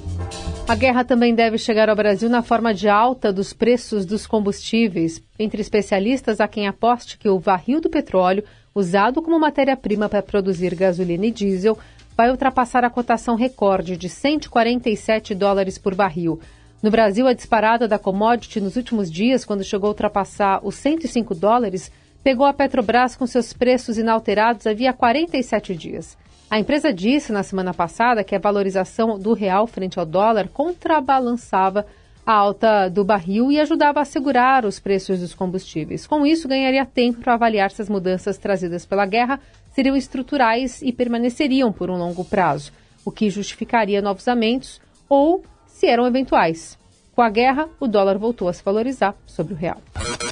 A 0.68 0.74
guerra 0.74 1.04
também 1.04 1.34
deve 1.34 1.58
chegar 1.58 1.88
ao 1.88 1.96
Brasil 1.96 2.28
na 2.28 2.42
forma 2.42 2.72
de 2.72 2.88
alta 2.88 3.32
dos 3.32 3.52
preços 3.52 4.06
dos 4.06 4.26
combustíveis. 4.26 5.22
Entre 5.38 5.60
especialistas, 5.60 6.40
há 6.40 6.48
quem 6.48 6.66
aposte 6.66 7.18
que 7.18 7.28
o 7.28 7.38
barril 7.38 7.80
do 7.80 7.90
petróleo 7.90 8.44
usado 8.74 9.20
como 9.20 9.38
matéria-prima 9.38 10.08
para 10.08 10.22
produzir 10.22 10.74
gasolina 10.74 11.26
e 11.26 11.30
diesel, 11.30 11.78
vai 12.16 12.30
ultrapassar 12.30 12.84
a 12.84 12.90
cotação 12.90 13.34
recorde 13.34 13.96
de 13.96 14.08
147 14.08 15.34
dólares 15.34 15.78
por 15.78 15.94
barril. 15.94 16.40
No 16.82 16.90
Brasil, 16.90 17.26
a 17.26 17.32
disparada 17.32 17.86
da 17.86 17.98
commodity 17.98 18.60
nos 18.60 18.76
últimos 18.76 19.10
dias, 19.10 19.44
quando 19.44 19.62
chegou 19.62 19.88
a 19.88 19.90
ultrapassar 19.90 20.60
os 20.64 20.74
105 20.74 21.34
dólares, 21.34 21.92
pegou 22.22 22.46
a 22.46 22.52
Petrobras 22.52 23.16
com 23.16 23.26
seus 23.26 23.52
preços 23.52 23.98
inalterados 23.98 24.66
havia 24.66 24.92
47 24.92 25.74
dias. 25.74 26.16
A 26.50 26.58
empresa 26.58 26.92
disse 26.92 27.32
na 27.32 27.42
semana 27.42 27.72
passada 27.72 28.22
que 28.22 28.36
a 28.36 28.38
valorização 28.38 29.18
do 29.18 29.32
real 29.32 29.66
frente 29.66 29.98
ao 29.98 30.04
dólar 30.04 30.48
contrabalançava 30.48 31.86
a 32.26 32.32
alta 32.32 32.88
do 32.88 33.04
barril 33.04 33.50
e 33.50 33.58
ajudava 33.58 34.00
a 34.00 34.04
segurar 34.04 34.64
os 34.64 34.78
preços 34.78 35.20
dos 35.20 35.34
combustíveis. 35.34 36.06
Com 36.06 36.24
isso, 36.24 36.46
ganharia 36.46 36.86
tempo 36.86 37.20
para 37.20 37.34
avaliar 37.34 37.70
se 37.70 37.82
as 37.82 37.88
mudanças 37.88 38.38
trazidas 38.38 38.86
pela 38.86 39.06
guerra 39.06 39.40
seriam 39.74 39.96
estruturais 39.96 40.82
e 40.82 40.92
permaneceriam 40.92 41.72
por 41.72 41.90
um 41.90 41.96
longo 41.96 42.24
prazo, 42.24 42.70
o 43.04 43.10
que 43.10 43.30
justificaria 43.30 44.02
novos 44.02 44.28
aumentos 44.28 44.80
ou 45.08 45.42
se 45.66 45.86
eram 45.86 46.06
eventuais. 46.06 46.78
Com 47.14 47.22
a 47.22 47.28
guerra, 47.28 47.68
o 47.80 47.88
dólar 47.88 48.18
voltou 48.18 48.48
a 48.48 48.52
se 48.52 48.62
valorizar 48.62 49.14
sobre 49.26 49.54
o 49.54 49.56
real. 49.56 49.82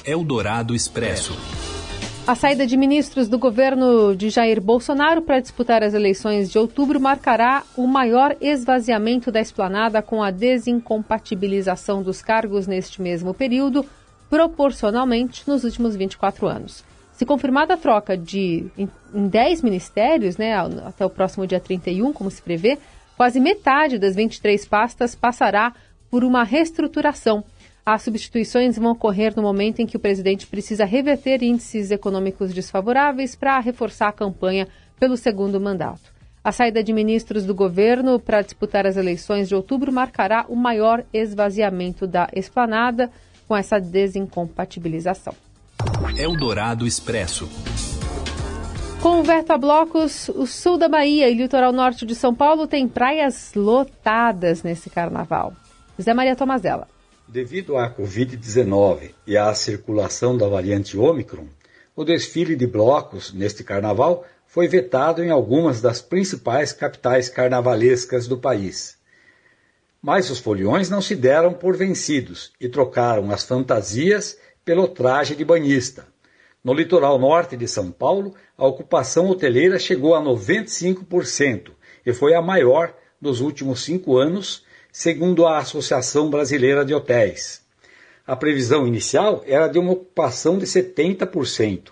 Eldorado 0.05 0.73
Expresso. 0.73 1.33
A 2.27 2.35
saída 2.35 2.67
de 2.67 2.77
ministros 2.77 3.27
do 3.27 3.39
governo 3.39 4.15
de 4.15 4.29
Jair 4.29 4.61
Bolsonaro 4.61 5.23
para 5.23 5.39
disputar 5.39 5.83
as 5.83 5.95
eleições 5.95 6.51
de 6.51 6.59
outubro 6.59 6.99
marcará 6.99 7.63
o 7.75 7.87
maior 7.87 8.37
esvaziamento 8.39 9.31
da 9.31 9.41
esplanada 9.41 10.03
com 10.03 10.21
a 10.21 10.29
desincompatibilização 10.29 12.03
dos 12.03 12.21
cargos 12.21 12.67
neste 12.67 13.01
mesmo 13.01 13.33
período, 13.33 13.83
proporcionalmente 14.29 15.43
nos 15.47 15.63
últimos 15.63 15.95
24 15.95 16.47
anos. 16.47 16.85
Se 17.11 17.25
confirmada 17.25 17.73
a 17.73 17.77
troca 17.77 18.15
de 18.15 18.67
em, 18.77 18.87
em 19.13 19.27
10 19.27 19.63
ministérios, 19.63 20.37
né, 20.37 20.53
até 20.85 21.03
o 21.03 21.09
próximo 21.09 21.47
dia 21.47 21.59
31, 21.59 22.13
como 22.13 22.29
se 22.29 22.41
prevê, 22.41 22.77
quase 23.17 23.39
metade 23.39 23.97
das 23.97 24.15
23 24.15 24.63
pastas 24.67 25.15
passará 25.15 25.73
por 26.09 26.23
uma 26.23 26.43
reestruturação 26.43 27.43
as 27.85 28.03
substituições 28.03 28.77
vão 28.77 28.91
ocorrer 28.91 29.33
no 29.35 29.41
momento 29.41 29.79
em 29.79 29.87
que 29.87 29.97
o 29.97 29.99
presidente 29.99 30.45
precisa 30.45 30.85
reverter 30.85 31.41
índices 31.41 31.91
econômicos 31.91 32.53
desfavoráveis 32.53 33.35
para 33.35 33.59
reforçar 33.59 34.09
a 34.09 34.13
campanha 34.13 34.67
pelo 34.99 35.17
segundo 35.17 35.59
mandato. 35.59 36.11
A 36.43 36.51
saída 36.51 36.83
de 36.83 36.93
ministros 36.93 37.45
do 37.45 37.53
governo 37.53 38.19
para 38.19 38.41
disputar 38.41 38.87
as 38.87 38.97
eleições 38.97 39.47
de 39.47 39.55
outubro 39.55 39.91
marcará 39.91 40.45
o 40.47 40.55
maior 40.55 41.03
esvaziamento 41.13 42.07
da 42.07 42.29
esplanada 42.33 43.11
com 43.47 43.55
essa 43.55 43.79
desincompatibilização. 43.79 45.33
Eldorado 46.17 46.85
Expresso. 46.85 47.49
Com 49.01 49.19
o 49.19 49.23
veto 49.23 49.51
a 49.51 49.57
blocos, 49.57 50.29
o 50.29 50.45
sul 50.45 50.77
da 50.77 50.87
Bahia 50.87 51.27
e 51.29 51.33
o 51.33 51.37
litoral 51.37 51.71
norte 51.71 52.05
de 52.05 52.13
São 52.13 52.33
Paulo 52.35 52.67
tem 52.67 52.87
praias 52.87 53.51
lotadas 53.55 54.61
nesse 54.61 54.91
carnaval. 54.91 55.53
Zé 55.99 56.13
Maria 56.13 56.35
Tomazella. 56.35 56.87
Devido 57.31 57.77
à 57.77 57.89
Covid-19 57.89 59.11
e 59.25 59.37
à 59.37 59.53
circulação 59.53 60.37
da 60.37 60.49
variante 60.49 60.97
Omicron, 60.97 61.47
o 61.95 62.03
desfile 62.03 62.57
de 62.57 62.67
blocos 62.67 63.31
neste 63.31 63.63
carnaval 63.63 64.25
foi 64.45 64.67
vetado 64.67 65.23
em 65.23 65.29
algumas 65.29 65.79
das 65.79 66.01
principais 66.01 66.73
capitais 66.73 67.29
carnavalescas 67.29 68.27
do 68.27 68.37
país. 68.37 68.97
Mas 70.01 70.29
os 70.29 70.39
foliões 70.39 70.89
não 70.89 71.01
se 71.01 71.15
deram 71.15 71.53
por 71.53 71.77
vencidos 71.77 72.51
e 72.59 72.67
trocaram 72.67 73.31
as 73.31 73.43
fantasias 73.43 74.37
pelo 74.65 74.85
traje 74.89 75.33
de 75.33 75.45
banhista. 75.45 76.05
No 76.61 76.73
litoral 76.73 77.17
norte 77.17 77.55
de 77.55 77.65
São 77.65 77.91
Paulo, 77.91 78.35
a 78.57 78.67
ocupação 78.67 79.29
hoteleira 79.29 79.79
chegou 79.79 80.15
a 80.15 80.21
95% 80.21 81.71
e 82.05 82.11
foi 82.11 82.33
a 82.33 82.41
maior 82.41 82.93
dos 83.21 83.39
últimos 83.39 83.85
cinco 83.85 84.17
anos 84.17 84.65
segundo 84.91 85.45
a 85.45 85.57
Associação 85.57 86.29
Brasileira 86.29 86.83
de 86.83 86.93
Hotéis. 86.93 87.61
A 88.27 88.35
previsão 88.35 88.85
inicial 88.85 89.43
era 89.47 89.67
de 89.67 89.79
uma 89.79 89.93
ocupação 89.93 90.57
de 90.57 90.65
70%. 90.65 91.91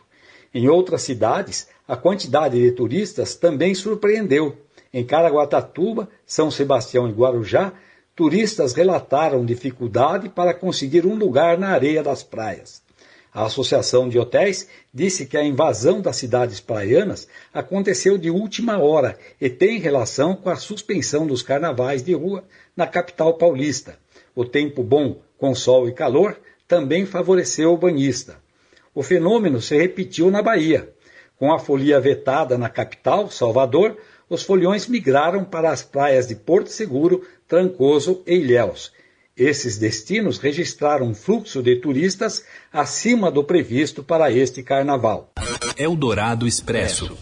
Em 0.53 0.67
outras 0.67 1.01
cidades, 1.03 1.67
a 1.87 1.95
quantidade 1.95 2.61
de 2.61 2.71
turistas 2.71 3.35
também 3.35 3.73
surpreendeu. 3.73 4.57
Em 4.93 5.05
Caraguatatuba, 5.05 6.09
São 6.25 6.51
Sebastião 6.51 7.07
e 7.07 7.11
Guarujá, 7.11 7.73
turistas 8.15 8.73
relataram 8.73 9.45
dificuldade 9.45 10.27
para 10.27 10.53
conseguir 10.53 11.05
um 11.05 11.15
lugar 11.15 11.57
na 11.57 11.69
areia 11.69 12.03
das 12.03 12.21
praias. 12.21 12.81
A 13.31 13.45
Associação 13.45 14.09
de 14.09 14.17
Hotéis 14.17 14.67
disse 14.91 15.25
que 15.25 15.37
a 15.37 15.43
invasão 15.43 16.01
das 16.01 16.15
cidades 16.15 16.59
praianas 16.59 17.27
aconteceu 17.53 18.17
de 18.17 18.31
última 18.31 18.79
hora 18.79 19.17
e 19.39 19.49
tem 19.49 19.77
relação 19.79 20.35
com 20.35 20.49
a 20.49 20.55
suspensão 20.55 21.27
dos 21.27 21.43
carnavais 21.43 22.01
de 22.01 22.13
rua 22.13 22.43
na 22.75 22.87
capital 22.87 23.35
paulista. 23.35 23.99
O 24.35 24.43
tempo 24.43 24.81
bom, 24.81 25.21
com 25.37 25.53
sol 25.53 25.87
e 25.87 25.93
calor, 25.93 26.39
também 26.67 27.05
favoreceu 27.05 27.71
o 27.71 27.77
banhista. 27.77 28.37
O 28.95 29.03
fenômeno 29.03 29.61
se 29.61 29.77
repetiu 29.77 30.31
na 30.31 30.41
Bahia. 30.41 30.89
Com 31.37 31.53
a 31.53 31.59
folia 31.59 31.99
vetada 31.99 32.57
na 32.57 32.67
capital, 32.67 33.29
Salvador, 33.29 33.95
os 34.27 34.41
foliões 34.41 34.87
migraram 34.87 35.45
para 35.45 35.71
as 35.71 35.83
praias 35.83 36.27
de 36.27 36.35
Porto 36.35 36.69
Seguro, 36.69 37.23
Trancoso 37.47 38.23
e 38.25 38.35
Ilhéus 38.35 38.91
esses 39.39 39.77
destinos 39.77 40.37
registraram 40.37 41.07
um 41.07 41.15
fluxo 41.15 41.63
de 41.63 41.77
turistas 41.77 42.43
acima 42.71 43.31
do 43.31 43.43
previsto 43.43 44.03
para 44.03 44.29
este 44.29 44.61
carnaval. 44.61 45.31
Eldorado 45.77 46.45
Expresso. 46.45 47.17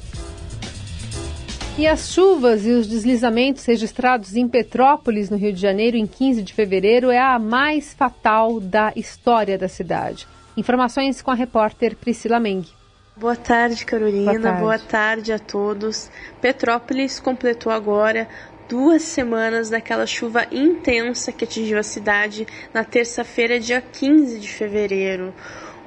E 1.78 1.86
as 1.86 2.12
chuvas 2.12 2.66
e 2.66 2.72
os 2.72 2.88
deslizamentos 2.88 3.64
registrados 3.64 4.36
em 4.36 4.48
Petrópolis, 4.48 5.30
no 5.30 5.38
Rio 5.38 5.54
de 5.54 5.62
Janeiro, 5.62 5.96
em 5.96 6.08
15 6.08 6.42
de 6.42 6.52
fevereiro, 6.52 7.12
é 7.12 7.20
a 7.20 7.38
mais 7.38 7.94
fatal 7.94 8.60
da 8.60 8.92
história 8.96 9.60
da 9.60 9.68
cidade. 9.68 10.28
Informações 10.58 11.22
com 11.22 11.30
a 11.30 11.36
repórter 11.36 11.96
Priscila 11.96 12.40
Meng. 12.40 12.66
Boa 13.16 13.36
tarde, 13.36 13.86
Carolina. 13.86 14.32
Boa 14.32 14.42
tarde. 14.42 14.62
Boa 14.62 14.80
tarde 14.80 15.34
a 15.34 15.40
todos. 15.40 16.10
Petrópolis 16.42 17.20
completou 17.20 17.72
agora 17.72 18.28
duas 18.68 19.02
semanas 19.04 19.70
daquela 19.70 20.06
chuva 20.06 20.46
intensa 20.52 21.32
que 21.32 21.44
atingiu 21.44 21.80
a 21.80 21.84
cidade 21.84 22.46
na 22.74 22.84
terça-feira, 22.84 23.60
dia 23.60 23.82
15 23.82 24.40
de 24.40 24.48
fevereiro 24.48 25.34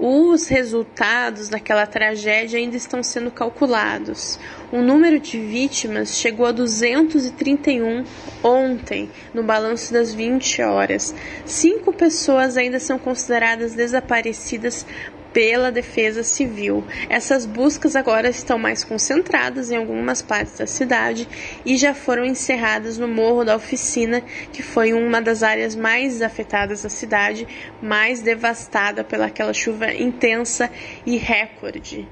os 0.01 0.49
resultados 0.49 1.51
daquela 1.51 1.87
tragédia 1.87 2.59
ainda 2.59 2.77
estão 2.77 3.03
sendo 3.03 3.31
calculados. 3.31 4.41
O 4.73 4.81
número 4.81 5.21
de 5.21 5.39
vítimas 5.39 6.17
chegou 6.17 6.47
a 6.47 6.53
231 6.53 8.05
ontem, 8.43 9.11
no 9.35 9.43
balanço 9.43 9.93
das 9.93 10.15
20 10.15 10.63
horas. 10.63 11.15
Cinco 11.45 11.93
pessoas 11.93 12.57
ainda 12.57 12.81
são 12.81 12.99
consideradas 12.99 13.75
desaparecidas 13.75 14.87
pela 15.33 15.71
Defesa 15.71 16.23
Civil. 16.23 16.85
Essas 17.09 17.47
buscas 17.47 17.97
agora 17.97 18.29
estão 18.29 18.59
mais 18.59 18.85
concentradas 18.85 19.71
em 19.71 19.77
algumas 19.77 20.23
partes 20.23 20.59
da 20.59 20.67
cidade 20.67 21.29
e 21.65 21.77
já 21.77 21.95
foram 21.95 22.25
encerradas 22.25 22.99
no 22.99 23.09
Morro 23.09 23.45
da 23.45 23.57
Oficina, 23.57 24.23
que 24.53 24.63
foi 24.63 24.93
uma 24.93 25.21
das 25.21 25.43
áreas 25.43 25.75
mais 25.75 26.23
afetadas 26.23 26.83
da 26.83 26.89
cidade, 26.89 27.47
mais 27.83 28.21
devastada 28.21 29.05
pelaquela 29.05 29.53
chuva 29.53 29.93
intensa 29.93 30.71
e 31.07 31.17
recorde. 31.17 32.09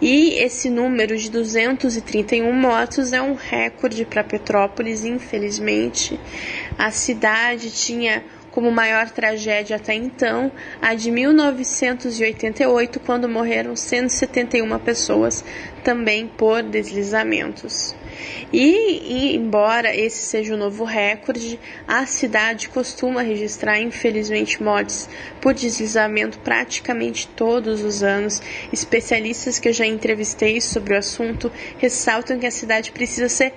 E 0.00 0.30
esse 0.34 0.68
número 0.68 1.16
de 1.16 1.30
231 1.30 2.52
mortos 2.52 3.12
é 3.12 3.22
um 3.22 3.34
recorde 3.34 4.04
para 4.04 4.24
Petrópolis, 4.24 5.04
infelizmente. 5.04 6.18
A 6.76 6.90
cidade 6.90 7.70
tinha 7.70 8.24
como 8.52 8.70
maior 8.70 9.10
tragédia 9.10 9.76
até 9.76 9.94
então 9.94 10.52
a 10.80 10.94
de 10.94 11.10
1988, 11.10 13.00
quando 13.00 13.28
morreram 13.28 13.74
171 13.74 14.78
pessoas, 14.78 15.44
também 15.82 16.28
por 16.28 16.62
deslizamentos. 16.62 17.94
E, 18.52 19.34
embora 19.34 19.96
esse 19.96 20.18
seja 20.18 20.54
o 20.54 20.56
novo 20.56 20.84
recorde, 20.84 21.58
a 21.88 22.04
cidade 22.06 22.68
costuma 22.68 23.22
registrar, 23.22 23.80
infelizmente, 23.80 24.62
mortes 24.62 25.08
por 25.40 25.54
deslizamento 25.54 26.38
praticamente 26.38 27.26
todos 27.28 27.82
os 27.82 28.02
anos. 28.02 28.40
Especialistas 28.72 29.58
que 29.58 29.68
eu 29.68 29.72
já 29.72 29.86
entrevistei 29.86 30.60
sobre 30.60 30.94
o 30.94 30.98
assunto 30.98 31.50
ressaltam 31.78 32.38
que 32.38 32.46
a 32.46 32.50
cidade 32.50 32.92
precisa 32.92 33.28
ser 33.28 33.54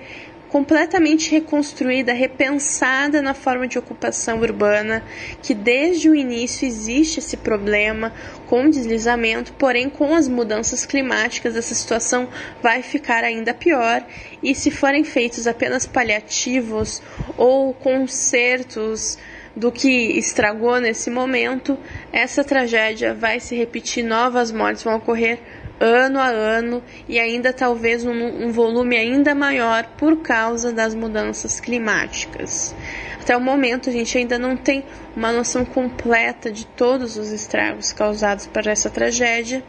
completamente 0.48 1.30
reconstruída, 1.30 2.12
repensada 2.12 3.20
na 3.20 3.34
forma 3.34 3.66
de 3.66 3.78
ocupação 3.78 4.40
urbana, 4.40 5.02
que 5.42 5.54
desde 5.54 6.08
o 6.08 6.14
início 6.14 6.66
existe 6.66 7.18
esse 7.18 7.36
problema 7.36 8.12
com 8.46 8.70
deslizamento, 8.70 9.52
porém 9.54 9.90
com 9.90 10.14
as 10.14 10.28
mudanças 10.28 10.86
climáticas 10.86 11.56
essa 11.56 11.74
situação 11.74 12.28
vai 12.62 12.82
ficar 12.82 13.24
ainda 13.24 13.52
pior. 13.52 14.04
E 14.42 14.54
se 14.54 14.70
forem 14.70 15.04
feitos 15.04 15.46
apenas 15.46 15.86
paliativos 15.86 17.02
ou 17.36 17.74
consertos 17.74 19.18
do 19.56 19.72
que 19.72 20.18
estragou 20.18 20.78
nesse 20.78 21.10
momento, 21.10 21.78
essa 22.12 22.44
tragédia 22.44 23.14
vai 23.14 23.40
se 23.40 23.56
repetir, 23.56 24.04
novas 24.04 24.52
mortes 24.52 24.82
vão 24.82 24.96
ocorrer 24.96 25.40
ano 25.80 26.18
a 26.18 26.28
ano 26.28 26.82
e 27.08 27.18
ainda 27.18 27.52
talvez 27.52 28.04
um, 28.04 28.12
um 28.12 28.52
volume 28.52 28.96
ainda 28.96 29.34
maior 29.34 29.84
por 29.98 30.18
causa 30.18 30.72
das 30.72 30.94
mudanças 30.94 31.60
climáticas. 31.60 32.74
Até 33.20 33.36
o 33.36 33.40
momento, 33.40 33.90
a 33.90 33.92
gente 33.92 34.16
ainda 34.16 34.38
não 34.38 34.56
tem 34.56 34.84
uma 35.16 35.32
noção 35.32 35.64
completa 35.64 36.50
de 36.50 36.64
todos 36.64 37.16
os 37.16 37.32
estragos 37.32 37.92
causados 37.92 38.46
por 38.46 38.66
essa 38.66 38.88
tragédia, 38.88 39.64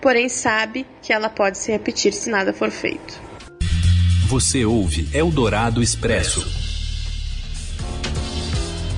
porém 0.00 0.28
sabe 0.28 0.86
que 1.02 1.12
ela 1.12 1.28
pode 1.28 1.58
se 1.58 1.70
repetir 1.70 2.12
se 2.12 2.30
nada 2.30 2.52
for 2.52 2.70
feito. 2.70 3.20
Você 4.26 4.64
ouve 4.64 5.08
Eldorado 5.12 5.82
Expresso. 5.82 6.46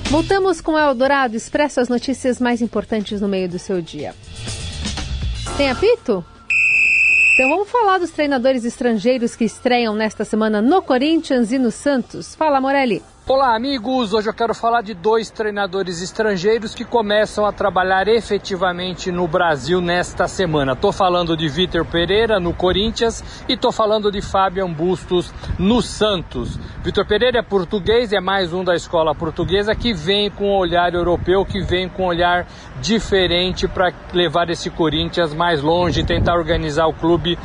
Voltamos 0.09 0.59
com 0.59 0.77
Eldorado 0.77 1.37
Expresso, 1.37 1.79
as 1.79 1.87
notícias 1.87 2.39
mais 2.39 2.61
importantes 2.61 3.21
no 3.21 3.29
meio 3.29 3.47
do 3.47 3.57
seu 3.57 3.81
dia. 3.81 4.13
Tem 5.61 5.69
apito? 5.69 6.25
Então 7.35 7.49
vamos 7.51 7.69
falar 7.69 7.99
dos 7.99 8.09
treinadores 8.09 8.65
estrangeiros 8.65 9.35
que 9.35 9.43
estreiam 9.43 9.93
nesta 9.93 10.25
semana 10.25 10.59
no 10.59 10.81
Corinthians 10.81 11.51
e 11.51 11.59
no 11.59 11.69
Santos. 11.69 12.33
Fala, 12.33 12.59
Morelli. 12.59 13.03
Olá, 13.27 13.55
amigos! 13.55 14.13
Hoje 14.13 14.27
eu 14.27 14.33
quero 14.33 14.53
falar 14.55 14.81
de 14.81 14.95
dois 14.95 15.29
treinadores 15.29 16.01
estrangeiros 16.01 16.73
que 16.73 16.83
começam 16.83 17.45
a 17.45 17.53
trabalhar 17.53 18.07
efetivamente 18.07 19.11
no 19.11 19.27
Brasil 19.27 19.79
nesta 19.79 20.27
semana. 20.27 20.73
Estou 20.73 20.91
falando 20.91 21.37
de 21.37 21.47
Vitor 21.47 21.85
Pereira 21.85 22.39
no 22.39 22.51
Corinthians 22.51 23.23
e 23.47 23.53
estou 23.53 23.71
falando 23.71 24.11
de 24.11 24.23
Fabian 24.23 24.73
Bustos 24.73 25.31
no 25.59 25.83
Santos. 25.83 26.57
Vitor 26.83 27.05
Pereira 27.05 27.37
é 27.37 27.43
português, 27.43 28.11
é 28.11 28.19
mais 28.19 28.53
um 28.53 28.63
da 28.63 28.75
escola 28.75 29.13
portuguesa 29.13 29.75
que 29.75 29.93
vem 29.93 30.31
com 30.31 30.49
um 30.49 30.57
olhar 30.57 30.91
europeu, 30.95 31.45
que 31.45 31.61
vem 31.61 31.87
com 31.87 32.05
um 32.05 32.07
olhar 32.07 32.47
diferente 32.81 33.67
para 33.67 33.93
levar 34.13 34.49
esse 34.49 34.71
Corinthians 34.71 35.31
mais 35.31 35.61
longe, 35.61 36.03
tentar 36.03 36.35
organizar 36.35 36.87
o 36.87 36.93
clube 36.93 37.37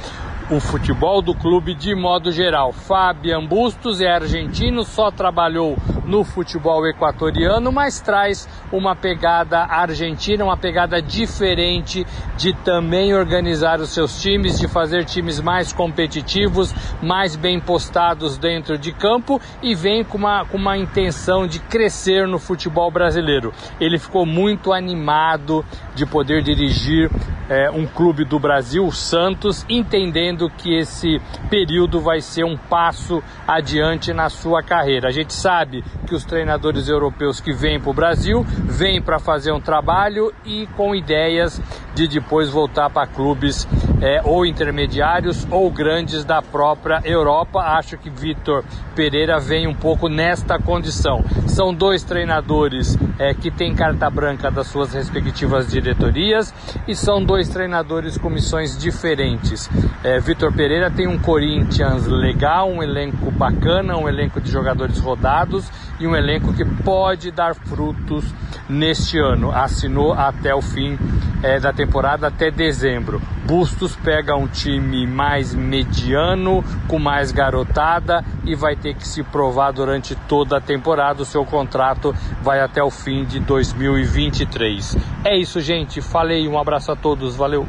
o 0.49 0.61
futebol 0.61 1.21
do 1.21 1.35
clube 1.35 1.75
de 1.75 1.95
modo 1.95 2.31
geral. 2.31 2.73
Fabian 2.73 3.45
Bustos 3.45 4.01
é 4.01 4.09
argentino, 4.09 4.85
só 4.85 5.11
trabalhou 5.11 5.77
no 6.07 6.25
futebol 6.25 6.87
equatoriano, 6.87 7.71
mas 7.73 8.01
traz 8.01 8.49
uma 8.73 8.95
pegada 8.95 9.59
argentina, 9.65 10.45
uma 10.45 10.57
pegada 10.57 11.03
diferente 11.03 12.07
de 12.37 12.53
também 12.53 13.15
organizar 13.15 13.81
os 13.81 13.91
seus 13.91 14.21
times, 14.21 14.59
de 14.59 14.69
fazer 14.69 15.05
times 15.05 15.41
mais 15.41 15.73
competitivos, 15.73 16.73
mais 17.03 17.37
bem 17.37 17.61
postados 17.61 18.39
dentro 18.39 18.79
de 18.79 18.93
campo 18.93 19.41
e 19.63 19.75
vem 19.75 20.05
com 20.05 20.17
uma, 20.17 20.45
com 20.45 20.57
uma 20.57 20.79
intenção 20.79 21.47
de 21.47 21.59
crescer 21.59 22.27
no 22.27 22.39
futebol 22.39 22.91
brasileiro. 22.91 23.53
Ele 23.81 23.99
ficou 23.99 24.25
muito 24.25 24.73
animado 24.73 25.65
de 25.95 26.07
poder 26.07 26.43
dirigir 26.43 27.11
é, 27.49 27.71
um 27.71 27.87
clube 27.87 28.25
do 28.25 28.39
Brasil, 28.39 28.85
o 28.85 28.93
Santos, 28.93 29.65
entendendo 29.69 30.51
que 30.51 30.77
esse 30.77 31.21
período 31.49 32.01
vai 32.01 32.21
ser 32.21 32.45
um 32.45 32.57
passo 32.57 33.23
adiante 33.47 34.13
na 34.13 34.29
sua 34.29 34.63
carreira. 34.63 35.09
A 35.09 35.13
gente 35.13 35.33
sabe 35.33 35.85
que 36.07 36.15
os 36.15 36.25
treinadores 36.25 36.89
europeus 36.89 37.41
que 37.41 37.53
vêm 37.53 37.81
para 37.81 37.91
o 37.91 37.95
Brasil 37.95 38.45
vêm 38.65 39.01
para 39.01 39.19
fazer 39.19 39.53
um 39.53 39.61
trabalho 39.61 40.33
e 40.45 40.67
com 40.77 40.95
ideias 40.95 41.61
de 41.95 42.07
depois 42.07 42.51
voltar 42.51 42.91
para 42.91 43.07
clubes 43.07 43.67
é, 44.01 44.21
ou 44.25 44.45
intermediários 44.45 45.47
ou 45.51 45.71
grandes 45.71 46.25
da 46.25 46.43
própria 46.43 47.01
Europa. 47.05 47.61
Acho 47.61 47.97
que 47.97 48.11
Vitor 48.11 48.65
Pereira 48.95 49.39
vem 49.39 49.67
um 49.67 49.75
pouco 49.75 50.09
nesta 50.09 50.59
condição. 50.59 51.25
São 51.47 51.73
dois 51.73 52.03
treinadores 52.03 52.99
é, 53.19 53.33
que 53.33 53.51
têm 53.51 53.75
carta 53.75 54.11
branca 54.11 54.51
das 54.51 54.67
suas 54.67 54.93
respectivas 54.93 55.69
diretorias 55.69 56.53
e 56.87 56.95
são 56.95 57.25
dois 57.25 57.49
treinadores 57.49 58.19
com 58.19 58.29
missões 58.29 58.77
diferentes. 58.77 59.71
É, 60.05 60.21
Vitor 60.21 60.53
Pereira 60.53 60.91
tem 60.91 61.07
um 61.07 61.19
Corinthians 61.19 62.07
legal, 62.07 62.69
um 62.69 62.83
elenco 62.83 63.31
bacana, 63.31 63.97
um 63.97 64.09
elenco 64.09 64.41
de 64.41 64.51
jogadores 64.51 64.99
rodados 64.99 65.71
e 65.99 66.07
um 66.07 66.15
elenco 66.15 66.53
que 66.53 66.65
pode 66.65 67.31
dar 67.31 67.55
frutos 67.55 68.25
neste 68.69 69.19
ano. 69.19 69.51
Assinou 69.51 70.13
até 70.13 70.55
o 70.55 70.61
fim 70.61 70.99
é, 71.43 71.59
da 71.61 71.73
temporada, 71.73 72.27
até 72.27 72.51
dezembro. 72.51 73.21
Bustos 73.47 73.95
pega 73.97 74.37
um 74.37 74.47
time 74.47 75.07
mais 75.07 75.55
mediano, 75.55 76.65
com 76.89 76.99
mais 76.99 77.31
garotada 77.31 78.25
e 78.45 78.55
vai 78.55 78.75
ter 78.77 78.95
que 78.95 79.07
se 79.07 79.23
provar 79.23 79.73
durante 79.73 80.15
toda 80.29 80.59
a 80.59 80.61
temporada. 80.61 81.23
O 81.23 81.27
seu 81.27 81.45
contrato 81.45 82.15
vai 82.43 82.61
até 82.61 82.83
o 82.83 82.91
fim 82.91 83.25
de 83.25 83.39
2023. 83.41 84.97
É 85.25 85.37
isso, 85.37 85.61
gente. 85.61 86.01
Falei, 86.01 86.49
um 86.49 86.59
abraço 86.59 86.91
a 86.91 86.97
todos, 86.97 87.37
valeu. 87.37 87.67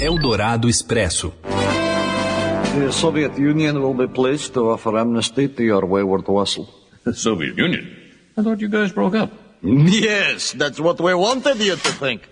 Eldorado 0.00 0.68
Expresso. 0.68 1.32
The 2.74 2.90
Soviet 2.90 3.38
Union 3.38 3.74
will 3.74 3.94
be 3.94 4.08
pleased 4.08 4.54
to 4.54 4.70
offer 4.70 4.96
amnesty 4.96 5.46
to 5.46 5.62
your 5.62 5.84
wayward 5.84 6.24
vassal. 6.26 6.81
The 7.04 7.12
Soviet 7.14 7.56
Union? 7.58 7.86
I 8.36 8.42
thought 8.42 8.60
you 8.60 8.68
guys 8.68 8.92
broke 8.92 9.14
up. 9.14 9.30
Yes, 9.62 10.52
that's 10.52 10.80
what 10.80 11.00
we 11.00 11.14
wanted 11.14 11.58
you 11.60 11.76
to 11.76 11.92
think. 11.92 12.22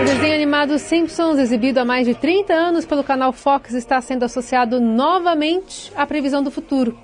O 0.00 0.04
desenho 0.04 0.34
animado 0.34 0.78
Simpsons, 0.78 1.38
exibido 1.38 1.80
há 1.80 1.84
mais 1.84 2.06
de 2.06 2.14
30 2.14 2.52
anos 2.52 2.84
pelo 2.84 3.02
canal 3.02 3.32
Fox, 3.32 3.74
está 3.74 4.00
sendo 4.00 4.24
associado 4.24 4.80
novamente 4.80 5.92
à 5.96 6.06
previsão 6.06 6.42
do 6.42 6.50
futuro. 6.50 6.96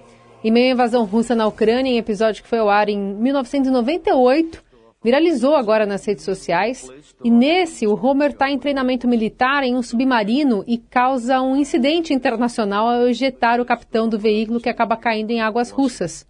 Em 0.45 0.51
meio 0.51 0.69
à 0.69 0.73
invasão 0.73 1.05
russa 1.05 1.35
na 1.35 1.47
Ucrânia, 1.47 1.91
em 1.91 1.99
episódio 1.99 2.43
que 2.43 2.49
foi 2.49 2.59
ao 2.59 2.69
ar 2.69 2.89
em 2.89 2.99
1998, 2.99 4.63
viralizou 5.03 5.55
agora 5.55 5.87
nas 5.87 6.05
redes 6.05 6.25
sociais. 6.25 6.89
E 7.25 7.31
nesse, 7.31 7.87
o 7.87 7.95
Homer 7.95 8.31
está 8.31 8.51
em 8.51 8.59
treinamento 8.59 9.09
militar 9.09 9.63
em 9.63 9.75
um 9.75 9.83
submarino 9.83 10.63
e 10.67 10.79
causa 10.79 11.41
um 11.41 11.57
incidente 11.57 12.13
internacional 12.13 12.89
ao 12.89 13.09
ejetar 13.09 13.61
o 13.61 13.65
capitão 13.65 14.09
do 14.09 14.19
veículo 14.19 14.61
que 14.61 14.69
acaba 14.69 14.97
caindo 14.97 15.31
em 15.31 15.41
águas 15.41 15.71
russas. 15.71 16.27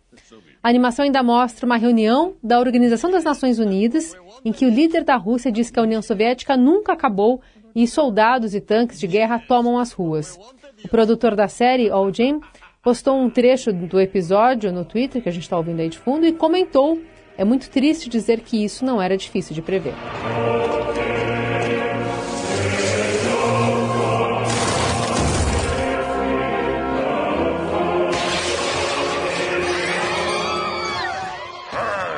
A 0.63 0.69
animação 0.69 1.05
ainda 1.05 1.23
mostra 1.23 1.65
uma 1.65 1.79
reunião 1.79 2.35
da 2.43 2.59
Organização 2.59 3.11
das 3.11 3.25
Nações 3.25 3.59
Unidas, 3.59 4.15
em 4.45 4.53
que 4.53 4.67
o 4.67 4.71
líder 4.71 5.05
da 5.05 5.17
Rússia 5.17 5.51
diz 5.51 5.71
que 5.71 5.81
a 5.81 5.83
União 5.83 6.03
Soviética 6.03 6.57
nunca 6.57 6.93
acabou 6.93 7.41
e 7.75 7.87
soldados 7.87 8.55
e 8.55 8.61
tanques 8.61 9.01
de 9.01 9.07
guerra 9.07 9.39
tomam 9.39 9.79
as 9.79 9.93
ruas. 9.93 10.39
O 10.85 10.89
produtor 10.89 11.35
da 11.35 11.49
série, 11.49 11.89
Jim, 12.13 12.41
postou 12.83 13.19
um 13.19 13.31
trecho 13.31 13.73
do 13.73 13.99
episódio 14.01 14.71
no 14.71 14.85
Twitter, 14.85 15.23
que 15.23 15.29
a 15.29 15.33
gente 15.33 15.45
está 15.45 15.57
ouvindo 15.57 15.81
aí 15.81 15.89
de 15.89 15.99
fundo, 15.99 16.27
e 16.27 16.33
comentou: 16.33 16.99
É 17.41 17.45
muito 17.45 17.71
triste 17.71 18.11
dizer 18.11 18.41
que 18.41 18.63
isso 18.63 18.85
não 18.85 19.01
era 19.01 19.17
difícil 19.17 19.55
de 19.55 19.63
prever. 19.63 19.95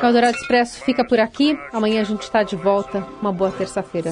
O 0.01 0.05
Eldorado 0.05 0.35
Expresso 0.35 0.83
fica 0.83 1.05
por 1.05 1.17
aqui. 1.17 1.57
Amanhã 1.71 2.01
a 2.01 2.03
gente 2.03 2.23
está 2.23 2.43
de 2.43 2.57
volta. 2.57 3.07
Uma 3.21 3.31
boa 3.31 3.49
terça-feira. 3.49 4.11